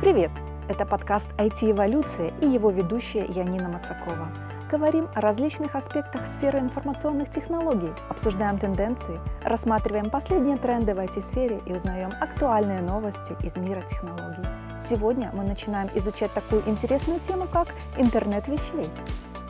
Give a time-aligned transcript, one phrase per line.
[0.00, 0.30] Привет!
[0.66, 4.28] Это подкаст IT-эволюция и его ведущая Янина Мацакова.
[4.70, 11.74] Говорим о различных аспектах сферы информационных технологий, обсуждаем тенденции, рассматриваем последние тренды в IT-сфере и
[11.74, 14.46] узнаем актуальные новости из мира технологий.
[14.82, 18.88] Сегодня мы начинаем изучать такую интересную тему, как интернет вещей.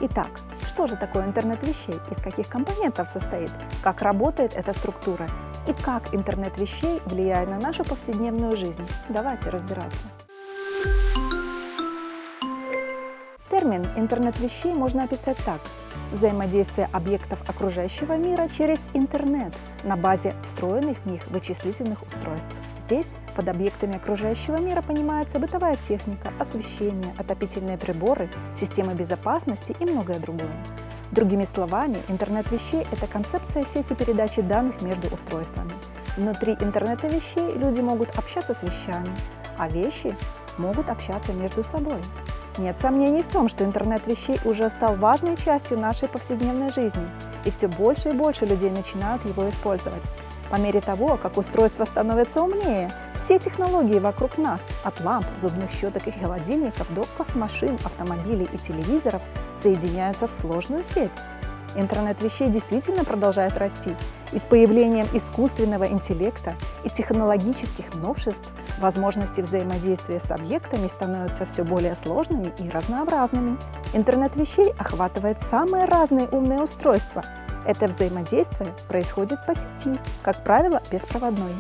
[0.00, 0.30] Итак,
[0.66, 3.52] что же такое интернет вещей, из каких компонентов состоит,
[3.84, 5.28] как работает эта структура
[5.68, 8.84] и как интернет вещей влияет на нашу повседневную жизнь.
[9.08, 10.02] Давайте разбираться.
[13.60, 15.60] Термин «интернет вещей» можно описать так.
[16.12, 19.52] Взаимодействие объектов окружающего мира через интернет
[19.84, 22.48] на базе встроенных в них вычислительных устройств.
[22.86, 30.20] Здесь под объектами окружающего мира понимается бытовая техника, освещение, отопительные приборы, системы безопасности и многое
[30.20, 30.56] другое.
[31.10, 35.74] Другими словами, интернет вещей– это концепция сети передачи данных между устройствами.
[36.16, 39.14] Внутри интернета вещей люди могут общаться с вещами,
[39.58, 40.16] а вещи
[40.56, 42.00] могут общаться между собой.
[42.58, 47.08] Нет сомнений в том, что интернет вещей уже стал важной частью нашей повседневной жизни,
[47.44, 50.02] и все больше и больше людей начинают его использовать.
[50.50, 56.08] По мере того, как устройства становятся умнее, все технологии вокруг нас, от ламп, зубных щеток
[56.08, 59.22] и холодильников до кофемашин, автомобилей и телевизоров,
[59.56, 61.22] соединяются в сложную сеть.
[61.76, 63.94] Интернет вещей действительно продолжает расти,
[64.32, 71.94] и с появлением искусственного интеллекта и технологических новшеств возможности взаимодействия с объектами становятся все более
[71.94, 73.56] сложными и разнообразными.
[73.92, 77.22] Интернет вещей охватывает самые разные умные устройства.
[77.66, 81.54] Это взаимодействие происходит по сети, как правило, беспроводной.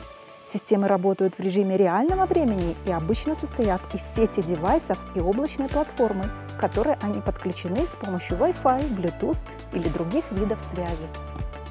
[0.52, 6.28] Системы работают в режиме реального времени и обычно состоят из сети девайсов и облачной платформы,
[6.56, 11.06] к которой они подключены с помощью Wi-Fi, Bluetooth или других видов связи.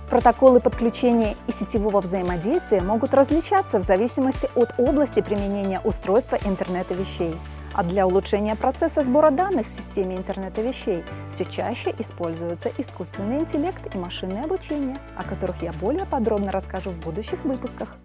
[0.10, 7.36] Протоколы подключения и сетевого взаимодействия могут различаться в зависимости от области применения устройства интернета вещей.
[7.74, 13.94] А для улучшения процесса сбора данных в системе интернета вещей все чаще используются искусственный интеллект
[13.94, 17.98] и машинное обучение, о которых я более подробно расскажу в будущих выпусках.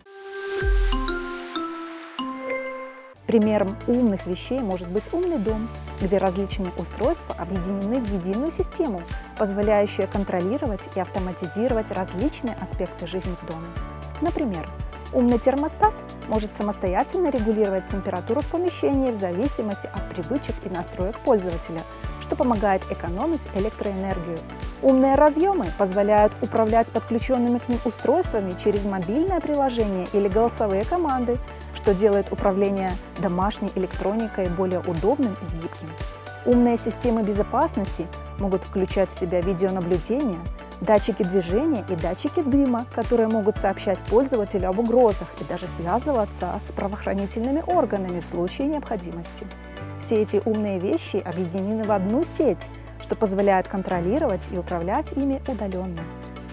[3.35, 5.69] Примером умных вещей может быть умный дом,
[6.01, 9.03] где различные устройства объединены в единую систему,
[9.37, 13.67] позволяющую контролировать и автоматизировать различные аспекты жизни в доме.
[14.21, 14.71] Например,
[15.13, 15.93] умный термостат
[16.29, 21.81] может самостоятельно регулировать температуру в помещении в зависимости от привычек и настроек пользователя,
[22.21, 24.39] что помогает экономить электроэнергию.
[24.81, 31.39] Умные разъемы позволяют управлять подключенными к ним устройствами через мобильное приложение или голосовые команды,
[31.85, 35.91] что делает управление домашней электроникой более удобным и гибким.
[36.47, 38.07] Умные системы безопасности
[38.39, 40.39] могут включать в себя видеонаблюдение,
[40.81, 46.73] датчики движения и датчики дыма, которые могут сообщать пользователю об угрозах и даже связываться с
[46.73, 49.47] правоохранительными органами в случае необходимости.
[49.99, 56.01] Все эти умные вещи объединены в одну сеть, что позволяет контролировать и управлять ими удаленно.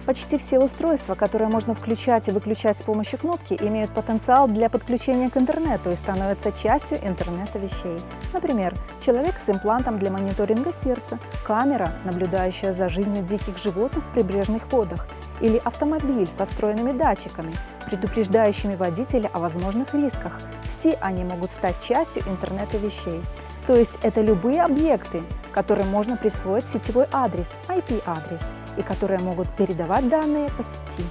[0.06, 5.30] Почти все устройства, которые можно включать и выключать с помощью кнопки, имеют потенциал для подключения
[5.30, 7.98] к интернету и становятся частью интернета вещей.
[8.34, 14.72] Например, человек с имплантом для мониторинга сердца, камера, наблюдающая за жизнью диких животных в прибрежных
[14.72, 15.08] водах,
[15.40, 17.54] или автомобиль со встроенными датчиками,
[17.86, 20.40] предупреждающими водителя о возможных рисках.
[20.64, 23.22] Все они могут стать частью интернета вещей.
[23.68, 30.08] То есть это любые объекты, которым можно присвоить сетевой адрес, IP-адрес, и которые могут передавать
[30.10, 31.04] данные по сети.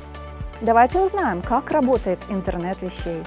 [0.60, 3.22] Давайте узнаем, как работает интернет вещей.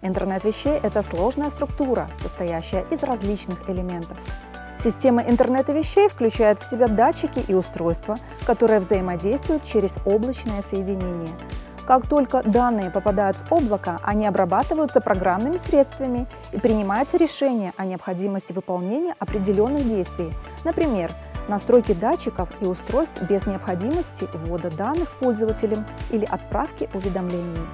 [0.00, 4.18] Интернет вещей– это сложная структура, состоящая из различных элементов.
[4.78, 11.30] Система интернета вещей включает в себя датчики и устройства, которые взаимодействуют через облачное соединение,
[11.86, 18.52] как только данные попадают в облако, они обрабатываются программными средствами и принимается решение о необходимости
[18.52, 20.32] выполнения определенных действий,
[20.64, 21.10] например,
[21.48, 27.66] настройки датчиков и устройств без необходимости ввода данных пользователям или отправки уведомлений.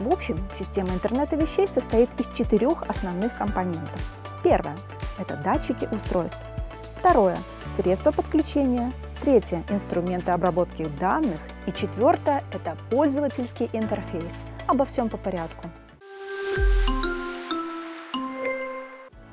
[0.00, 4.00] В общем, система интернета вещей состоит из четырех основных компонентов.
[4.42, 4.76] Первое–
[5.18, 6.44] это датчики устройств.
[6.98, 7.38] Второе–
[7.76, 8.92] средства подключения.
[9.22, 11.38] Третье– инструменты обработки данных.
[11.68, 14.34] И четвертое– это пользовательский интерфейс.
[14.66, 15.70] Обо всем по порядку.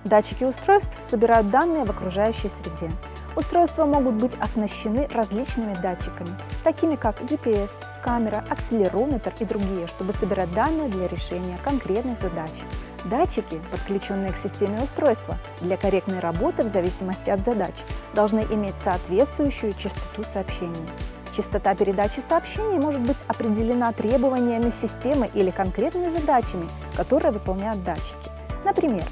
[0.04, 2.92] Датчики устройств собирают данные в окружающей среде.
[3.36, 7.72] Устройства могут быть оснащены различными датчиками, такими как GPS,
[8.10, 12.64] камера, акселерометр и другие, чтобы собирать данные для решения конкретных задач.
[13.06, 17.76] Датчики, подключенные к системе устройства, для корректной работы в зависимости от задач,
[18.16, 20.90] должны иметь соответствующую частоту сообщений.
[21.38, 26.68] Частота передачи сообщений может быть определена требованиями системы или конкретными задачами,
[26.98, 28.32] которые выполняют датчики.
[28.66, 29.06] Например,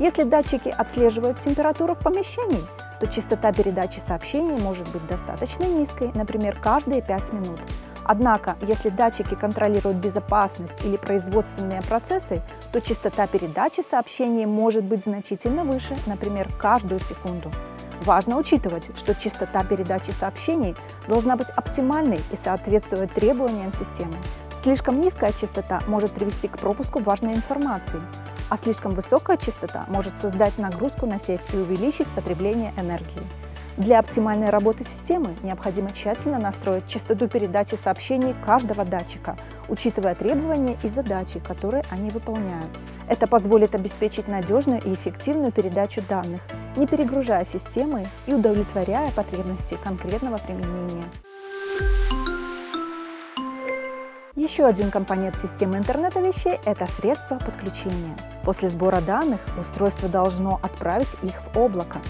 [0.00, 2.64] если датчики отслеживают температуру в помещении,
[2.98, 7.60] то частота передачи сообщений может быть достаточно низкой, например, каждые 5 минут.
[8.12, 12.42] Однако, если датчики контролируют безопасность или производственные процессы,
[12.72, 17.52] то частота передачи сообщений может быть значительно выше, например, каждую секунду.
[18.02, 20.74] Важно учитывать, что частота передачи сообщений
[21.06, 24.16] должна быть оптимальной и соответствовать требованиям системы.
[24.60, 28.00] Слишком низкая частота может привести к пропуску важной информации,
[28.48, 33.22] а слишком высокая частота может создать нагрузку на сеть и увеличить потребление энергии.
[33.76, 39.36] Для оптимальной работы системы необходимо тщательно настроить частоту передачи сообщений каждого датчика,
[39.68, 42.70] учитывая требования и задачи, которые они выполняют.
[43.08, 46.42] Это позволит обеспечить надежную и эффективную передачу данных,
[46.76, 51.04] не перегружая системы и удовлетворяя потребности конкретного применения.
[54.36, 58.16] Еще один компонент системы интернета вещей– это средства подключения.
[58.42, 62.00] После сбора данных устройство должно отправить их в облако.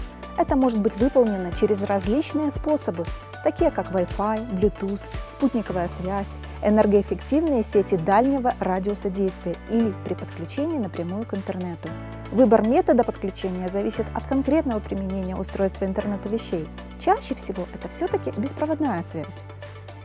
[0.41, 3.05] Это может быть выполнено через различные способы,
[3.43, 11.27] такие как Wi-Fi, Bluetooth, спутниковая связь, энергоэффективные сети дальнего радиуса действия или при подключении напрямую
[11.27, 11.89] к интернету.
[12.31, 16.67] Выбор метода подключения зависит от конкретного применения устройства интернета вещей.
[16.97, 19.43] Чаще всего это все-таки беспроводная связь.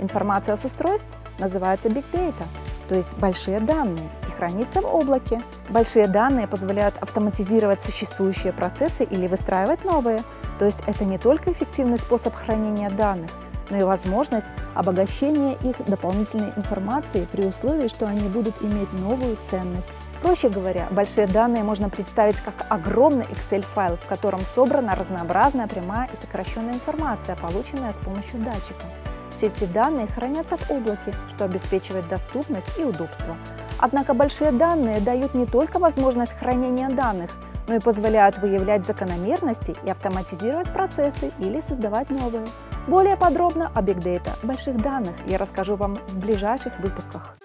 [0.00, 2.44] Информация с устройств называется Big Data,
[2.90, 5.42] то есть большие данные, хранится в облаке.
[5.68, 10.22] Большие данные позволяют автоматизировать существующие процессы или выстраивать новые,
[10.58, 13.30] то есть это не только эффективный способ хранения данных,
[13.70, 20.02] но и возможность обогащения их дополнительной информацией при условии, что они будут иметь новую ценность.
[20.22, 26.16] Проще говоря, большие данные можно представить как огромный Excel-файл, в котором собрана разнообразная прямая и
[26.16, 28.84] сокращенная информация, полученная с помощью датчика.
[29.30, 33.36] Все эти данные хранятся в облаке, что обеспечивает доступность и удобство.
[33.78, 37.30] Однако большие данные дают не только возможность хранения данных,
[37.68, 42.46] но и позволяют выявлять закономерности и автоматизировать процессы или создавать новые.
[42.86, 47.36] Более подробно о Big Data, больших данных, я расскажу вам в ближайших выпусках.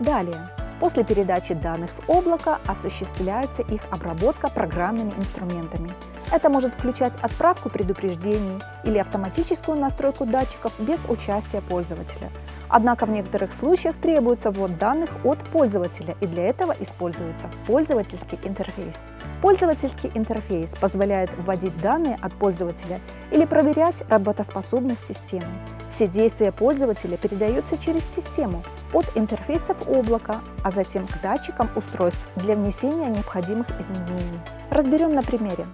[0.00, 0.59] Далее.
[0.80, 5.94] После передачи данных в облако осуществляется их обработка программными инструментами.
[6.32, 12.30] Это может включать отправку предупреждений или автоматическую настройку датчиков без участия пользователя.
[12.70, 19.00] Однако в некоторых случаях требуется ввод данных от пользователя, и для этого используется пользовательский интерфейс.
[19.42, 23.00] Пользовательский интерфейс позволяет вводить данные от пользователя
[23.32, 25.48] или проверять работоспособность системы.
[25.88, 28.62] Все действия пользователя передаются через систему
[28.92, 34.40] от интерфейса в облако, а затем к датчикам устройств для внесения необходимых изменений.
[34.70, 35.66] Разберем на примере.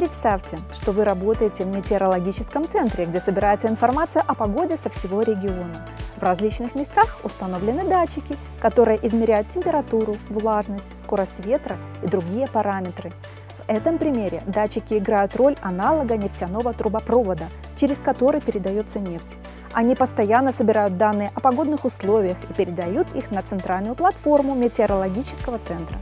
[0.00, 5.76] Представьте, что вы работаете в метеорологическом центре, где собирается информация о погоде со всего региона.
[6.16, 13.12] В различных местах установлены датчики, которые измеряют температуру, влажность, скорость ветра и другие параметры.
[13.58, 19.36] В этом примере датчики играют роль аналога нефтяного трубопровода, через который передается нефть.
[19.74, 25.98] Они постоянно собирают данные о погодных условиях и передают их на центральную платформу метеорологического центра.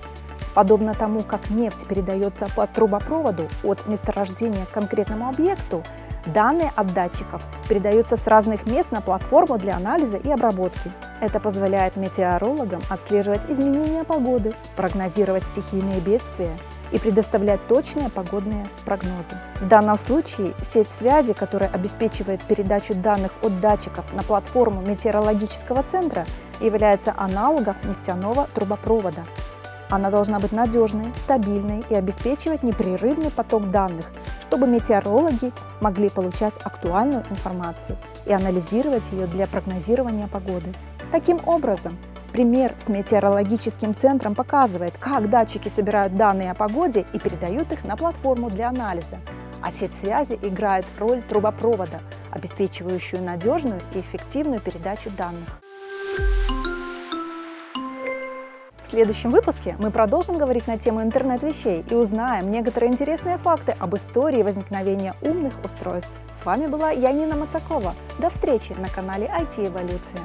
[0.55, 5.83] Подобно тому, как нефть передается по трубопроводу от месторождения к конкретному объекту,
[6.27, 10.91] данные от датчиков передаются с разных мест на платформу для анализа и обработки.
[11.21, 16.57] Это позволяет метеорологам отслеживать изменения погоды, прогнозировать стихийные бедствия
[16.91, 19.39] и предоставлять точные погодные прогнозы.
[19.61, 26.27] В данном случае сеть связи, которая обеспечивает передачу данных от датчиков на платформу метеорологического центра,
[26.61, 29.25] является аналогом нефтяного трубопровода.
[29.91, 34.07] Она должна быть надежной, стабильной и обеспечивать непрерывный поток данных,
[34.43, 40.75] чтобы метеорологи могли получать актуальную информацию и анализировать ее для прогнозирования погоды.
[41.11, 41.97] Таким образом,
[42.33, 47.97] пример с метеорологическим центром показывает, как датчики собирают данные о погоде и передают их на
[47.97, 49.19] платформу для анализа,
[49.63, 55.61] а сеть связи играет роль трубопровода, обеспечивающую надежную и эффективную передачу данных.
[58.89, 63.95] В следующем выпуске мы продолжим говорить на тему интернет-вещей и узнаем некоторые интересные факты об
[63.95, 66.19] истории возникновения умных устройств.
[66.35, 67.95] С вами была Янина Мацакова.
[68.19, 70.23] До встречи на канале IT-эволюция.